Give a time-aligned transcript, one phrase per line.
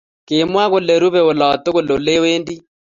[0.27, 2.55] Kimwa kole rubee olatukul olewendi